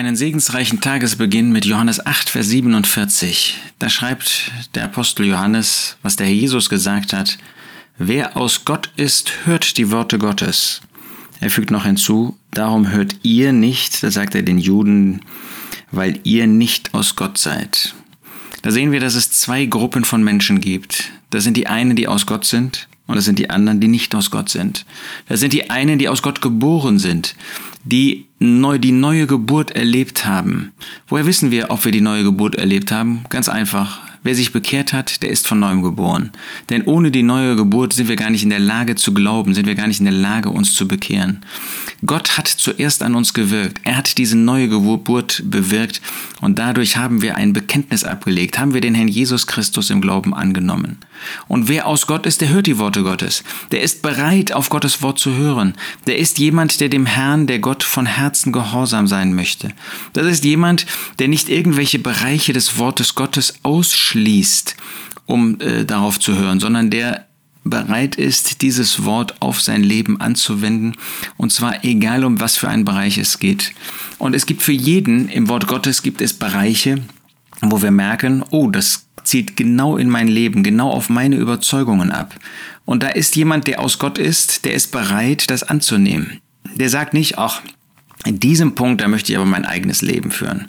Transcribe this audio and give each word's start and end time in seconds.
einen 0.00 0.16
segensreichen 0.16 0.80
Tagesbeginn 0.80 1.52
mit 1.52 1.66
Johannes 1.66 2.06
8, 2.06 2.30
Vers 2.30 2.48
47. 2.48 3.58
Da 3.78 3.90
schreibt 3.90 4.50
der 4.74 4.84
Apostel 4.84 5.26
Johannes, 5.26 5.98
was 6.02 6.16
der 6.16 6.26
Herr 6.26 6.32
Jesus 6.32 6.70
gesagt 6.70 7.12
hat. 7.12 7.36
Wer 7.98 8.34
aus 8.34 8.64
Gott 8.64 8.90
ist, 8.96 9.44
hört 9.44 9.76
die 9.76 9.90
Worte 9.90 10.16
Gottes. 10.18 10.80
Er 11.40 11.50
fügt 11.50 11.70
noch 11.70 11.84
hinzu, 11.84 12.38
darum 12.50 12.90
hört 12.90 13.16
ihr 13.24 13.52
nicht, 13.52 14.02
da 14.02 14.10
sagt 14.10 14.34
er 14.34 14.40
den 14.40 14.56
Juden, 14.56 15.20
weil 15.90 16.18
ihr 16.24 16.46
nicht 16.46 16.94
aus 16.94 17.14
Gott 17.14 17.36
seid. 17.36 17.94
Da 18.62 18.70
sehen 18.70 18.92
wir, 18.92 19.00
dass 19.00 19.14
es 19.14 19.30
zwei 19.32 19.66
Gruppen 19.66 20.06
von 20.06 20.24
Menschen 20.24 20.62
gibt. 20.62 21.12
Das 21.28 21.44
sind 21.44 21.58
die 21.58 21.66
einen, 21.66 21.94
die 21.94 22.08
aus 22.08 22.24
Gott 22.24 22.46
sind, 22.46 22.88
und 23.10 23.16
das 23.16 23.24
sind 23.24 23.40
die 23.40 23.50
anderen, 23.50 23.80
die 23.80 23.88
nicht 23.88 24.14
aus 24.14 24.30
Gott 24.30 24.48
sind. 24.48 24.86
Das 25.28 25.40
sind 25.40 25.52
die 25.52 25.68
einen, 25.68 25.98
die 25.98 26.08
aus 26.08 26.22
Gott 26.22 26.40
geboren 26.40 27.00
sind, 27.00 27.34
die 27.82 28.26
neu, 28.38 28.78
die 28.78 28.92
neue 28.92 29.26
Geburt 29.26 29.72
erlebt 29.72 30.26
haben. 30.26 30.70
Woher 31.08 31.26
wissen 31.26 31.50
wir, 31.50 31.72
ob 31.72 31.84
wir 31.84 31.90
die 31.90 32.00
neue 32.00 32.22
Geburt 32.22 32.54
erlebt 32.54 32.92
haben? 32.92 33.24
Ganz 33.28 33.48
einfach. 33.48 33.98
Wer 34.22 34.36
sich 34.36 34.52
bekehrt 34.52 34.92
hat, 34.92 35.24
der 35.24 35.30
ist 35.30 35.48
von 35.48 35.58
neuem 35.58 35.82
geboren. 35.82 36.30
Denn 36.68 36.82
ohne 36.82 37.10
die 37.10 37.24
neue 37.24 37.56
Geburt 37.56 37.94
sind 37.94 38.06
wir 38.08 38.14
gar 38.14 38.30
nicht 38.30 38.44
in 38.44 38.50
der 38.50 38.60
Lage 38.60 38.94
zu 38.94 39.12
glauben, 39.12 39.54
sind 39.54 39.66
wir 39.66 39.74
gar 39.74 39.88
nicht 39.88 39.98
in 39.98 40.06
der 40.06 40.14
Lage, 40.14 40.50
uns 40.50 40.74
zu 40.74 40.86
bekehren. 40.86 41.40
Gott 42.06 42.38
hat 42.38 42.48
zuerst 42.48 43.02
an 43.02 43.14
uns 43.14 43.34
gewirkt. 43.34 43.80
Er 43.84 43.96
hat 43.96 44.16
diese 44.16 44.36
neue 44.36 44.68
Geburt 44.68 45.42
bewirkt 45.44 46.00
und 46.40 46.58
dadurch 46.58 46.96
haben 46.96 47.20
wir 47.20 47.36
ein 47.36 47.52
Bekenntnis 47.52 48.04
abgelegt, 48.04 48.58
haben 48.58 48.72
wir 48.72 48.80
den 48.80 48.94
Herrn 48.94 49.08
Jesus 49.08 49.46
Christus 49.46 49.90
im 49.90 50.00
Glauben 50.00 50.34
angenommen. 50.34 50.98
Und 51.48 51.68
wer 51.68 51.86
aus 51.86 52.06
Gott 52.06 52.24
ist, 52.24 52.40
der 52.40 52.48
hört 52.48 52.66
die 52.66 52.78
Worte 52.78 53.02
Gottes. 53.02 53.44
Der 53.70 53.82
ist 53.82 54.00
bereit, 54.00 54.52
auf 54.52 54.70
Gottes 54.70 55.02
Wort 55.02 55.18
zu 55.18 55.34
hören. 55.34 55.74
Der 56.06 56.18
ist 56.18 56.38
jemand, 56.38 56.80
der 56.80 56.88
dem 56.88 57.04
Herrn, 57.04 57.46
der 57.46 57.58
Gott 57.58 57.82
von 57.82 58.06
Herzen 58.06 58.52
gehorsam 58.52 59.06
sein 59.06 59.34
möchte. 59.34 59.68
Das 60.14 60.26
ist 60.26 60.44
jemand, 60.44 60.86
der 61.18 61.28
nicht 61.28 61.50
irgendwelche 61.50 61.98
Bereiche 61.98 62.54
des 62.54 62.78
Wortes 62.78 63.14
Gottes 63.14 63.54
ausschließt, 63.62 64.76
um 65.26 65.60
äh, 65.60 65.84
darauf 65.84 66.18
zu 66.18 66.36
hören, 66.36 66.60
sondern 66.60 66.90
der 66.90 67.26
bereit 67.64 68.16
ist, 68.16 68.62
dieses 68.62 69.04
Wort 69.04 69.40
auf 69.40 69.60
sein 69.60 69.82
Leben 69.82 70.20
anzuwenden, 70.20 70.96
und 71.36 71.52
zwar 71.52 71.84
egal 71.84 72.24
um 72.24 72.40
was 72.40 72.56
für 72.56 72.68
einen 72.68 72.84
Bereich 72.84 73.18
es 73.18 73.38
geht. 73.38 73.72
Und 74.18 74.34
es 74.34 74.46
gibt 74.46 74.62
für 74.62 74.72
jeden, 74.72 75.28
im 75.28 75.48
Wort 75.48 75.66
Gottes 75.66 76.02
gibt 76.02 76.20
es 76.20 76.32
Bereiche, 76.32 77.02
wo 77.62 77.82
wir 77.82 77.90
merken, 77.90 78.42
oh, 78.50 78.70
das 78.70 79.06
zieht 79.24 79.56
genau 79.56 79.96
in 79.96 80.08
mein 80.08 80.28
Leben, 80.28 80.62
genau 80.62 80.90
auf 80.90 81.10
meine 81.10 81.36
Überzeugungen 81.36 82.10
ab. 82.10 82.34
Und 82.84 83.02
da 83.02 83.08
ist 83.08 83.36
jemand, 83.36 83.66
der 83.66 83.80
aus 83.80 83.98
Gott 83.98 84.18
ist, 84.18 84.64
der 84.64 84.74
ist 84.74 84.90
bereit, 84.90 85.50
das 85.50 85.62
anzunehmen. 85.62 86.40
Der 86.74 86.88
sagt 86.88 87.14
nicht, 87.14 87.38
ach, 87.38 87.62
in 88.26 88.38
diesem 88.38 88.74
Punkt, 88.74 89.00
da 89.00 89.08
möchte 89.08 89.32
ich 89.32 89.38
aber 89.38 89.46
mein 89.46 89.64
eigenes 89.64 90.02
Leben 90.02 90.30
führen. 90.30 90.68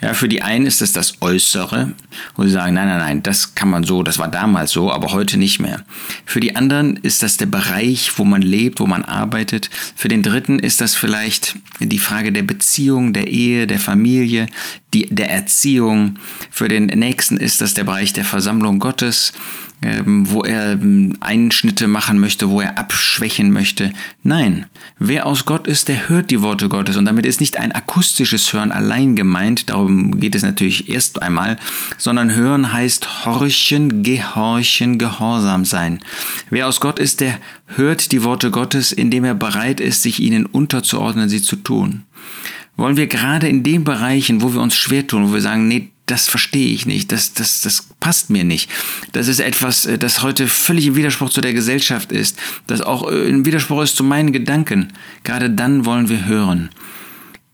Ja, 0.00 0.14
für 0.14 0.28
die 0.28 0.42
einen 0.42 0.66
ist 0.66 0.82
es 0.82 0.92
das 0.92 1.20
Äußere, 1.20 1.92
wo 2.36 2.44
sie 2.44 2.50
sagen, 2.50 2.74
nein, 2.74 2.86
nein, 2.86 2.98
nein, 2.98 3.22
das 3.24 3.56
kann 3.56 3.70
man 3.70 3.82
so, 3.82 4.04
das 4.04 4.18
war 4.18 4.28
damals 4.28 4.70
so, 4.70 4.92
aber 4.92 5.12
heute 5.12 5.36
nicht 5.36 5.58
mehr. 5.58 5.84
Für 6.24 6.38
die 6.38 6.54
anderen 6.54 6.96
ist 6.96 7.24
das 7.24 7.36
der 7.38 7.46
Bereich, 7.46 8.12
wo 8.18 8.24
man 8.24 8.40
lebt, 8.40 8.78
wo 8.78 8.86
man 8.86 9.04
arbeitet. 9.04 9.68
Für 9.96 10.06
den 10.06 10.22
dritten 10.22 10.60
ist 10.60 10.80
das 10.80 10.94
vielleicht 10.94 11.56
die 11.80 11.98
Frage 11.98 12.30
der 12.30 12.44
Beziehung, 12.44 13.12
der 13.12 13.26
Ehe, 13.26 13.66
der 13.66 13.80
Familie, 13.80 14.46
die, 14.94 15.08
der 15.10 15.30
Erziehung. 15.30 16.18
Für 16.50 16.68
den 16.68 16.86
nächsten 16.86 17.36
ist 17.36 17.60
das 17.60 17.74
der 17.74 17.84
Bereich 17.84 18.12
der 18.12 18.24
Versammlung 18.24 18.78
Gottes. 18.78 19.32
Ähm, 19.84 20.30
wo 20.30 20.42
er 20.42 20.74
ähm, 20.74 21.14
Einschnitte 21.18 21.88
machen 21.88 22.20
möchte, 22.20 22.48
wo 22.48 22.60
er 22.60 22.78
abschwächen 22.78 23.50
möchte. 23.50 23.92
Nein, 24.22 24.66
wer 25.00 25.26
aus 25.26 25.44
Gott 25.44 25.66
ist, 25.66 25.88
der 25.88 26.08
hört 26.08 26.30
die 26.30 26.40
Worte 26.40 26.68
Gottes 26.68 26.96
und 26.96 27.04
damit 27.04 27.26
ist 27.26 27.40
nicht 27.40 27.56
ein 27.56 27.72
akustisches 27.72 28.52
Hören 28.52 28.70
allein 28.70 29.16
gemeint, 29.16 29.70
darum 29.70 30.20
geht 30.20 30.36
es 30.36 30.44
natürlich 30.44 30.88
erst 30.88 31.20
einmal, 31.20 31.56
sondern 31.98 32.32
Hören 32.32 32.72
heißt 32.72 33.26
horchen, 33.26 34.04
gehorchen, 34.04 34.98
gehorsam 34.98 35.64
sein. 35.64 35.98
Wer 36.48 36.68
aus 36.68 36.78
Gott 36.78 37.00
ist, 37.00 37.20
der 37.20 37.40
hört 37.66 38.12
die 38.12 38.22
Worte 38.22 38.52
Gottes, 38.52 38.92
indem 38.92 39.24
er 39.24 39.34
bereit 39.34 39.80
ist, 39.80 40.02
sich 40.02 40.20
ihnen 40.20 40.46
unterzuordnen, 40.46 41.28
sie 41.28 41.42
zu 41.42 41.56
tun 41.56 42.04
wollen 42.76 42.96
wir 42.96 43.06
gerade 43.06 43.48
in 43.48 43.62
den 43.62 43.84
Bereichen, 43.84 44.40
wo 44.40 44.54
wir 44.54 44.60
uns 44.60 44.74
schwer 44.74 45.06
tun, 45.06 45.28
wo 45.28 45.34
wir 45.34 45.42
sagen, 45.42 45.68
nee, 45.68 45.90
das 46.12 46.28
verstehe 46.28 46.74
ich 46.74 46.84
nicht, 46.84 47.10
das, 47.10 47.32
das, 47.32 47.62
das 47.62 47.86
passt 47.98 48.28
mir 48.28 48.44
nicht. 48.44 48.70
Das 49.12 49.28
ist 49.28 49.40
etwas, 49.40 49.86
äh, 49.86 49.96
das 49.96 50.22
heute 50.22 50.46
völlig 50.46 50.86
im 50.86 50.94
Widerspruch 50.94 51.30
zu 51.30 51.40
der 51.40 51.54
Gesellschaft 51.54 52.12
ist, 52.12 52.38
das 52.66 52.82
auch 52.82 53.10
äh, 53.10 53.28
im 53.30 53.46
Widerspruch 53.46 53.82
ist 53.82 53.96
zu 53.96 54.04
meinen 54.04 54.30
Gedanken. 54.30 54.92
Gerade 55.24 55.48
dann 55.48 55.86
wollen 55.86 56.10
wir 56.10 56.26
hören. 56.26 56.68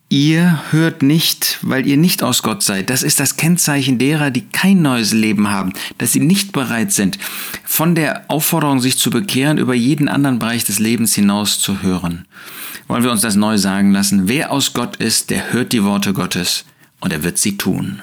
Ihr 0.08 0.60
hört 0.72 1.02
nicht, 1.02 1.58
weil 1.62 1.86
ihr 1.86 1.96
nicht 1.96 2.24
aus 2.24 2.42
Gott 2.42 2.64
seid. 2.64 2.90
Das 2.90 3.04
ist 3.04 3.20
das 3.20 3.36
Kennzeichen 3.36 3.98
derer, 3.98 4.32
die 4.32 4.48
kein 4.48 4.82
neues 4.82 5.12
Leben 5.12 5.50
haben, 5.50 5.72
dass 5.98 6.12
sie 6.12 6.20
nicht 6.20 6.50
bereit 6.50 6.92
sind, 6.92 7.16
von 7.64 7.94
der 7.94 8.24
Aufforderung, 8.28 8.80
sich 8.80 8.98
zu 8.98 9.10
bekehren, 9.10 9.58
über 9.58 9.74
jeden 9.74 10.08
anderen 10.08 10.40
Bereich 10.40 10.64
des 10.64 10.80
Lebens 10.80 11.14
hinaus 11.14 11.60
zu 11.60 11.82
hören. 11.82 12.26
Wollen 12.88 13.04
wir 13.04 13.12
uns 13.12 13.20
das 13.20 13.36
neu 13.36 13.56
sagen 13.56 13.92
lassen? 13.92 14.26
Wer 14.26 14.50
aus 14.50 14.72
Gott 14.72 14.96
ist, 14.96 15.30
der 15.30 15.52
hört 15.52 15.72
die 15.72 15.84
Worte 15.84 16.12
Gottes 16.12 16.64
und 16.98 17.12
er 17.12 17.22
wird 17.22 17.38
sie 17.38 17.56
tun. 17.56 18.02